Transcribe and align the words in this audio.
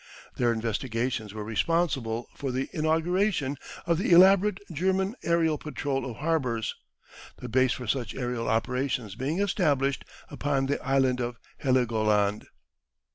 Their 0.37 0.51
investigations 0.51 1.31
were 1.31 1.43
responsible 1.43 2.27
for 2.33 2.51
the 2.51 2.69
inauguration 2.73 3.57
of 3.85 3.99
the 3.99 4.09
elaborate 4.09 4.59
German 4.73 5.13
aerial 5.21 5.59
patrol 5.59 6.09
of 6.09 6.17
harbours, 6.17 6.73
the 7.37 7.47
base 7.47 7.73
for 7.73 7.85
such 7.85 8.15
aerial 8.15 8.47
operations 8.49 9.13
being 9.13 9.37
established 9.39 10.03
upon 10.29 10.65
the 10.65 10.83
island 10.83 11.21
of 11.21 11.37
Heligoland. 11.59 12.47